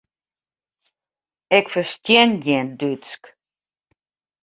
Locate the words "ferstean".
1.71-2.31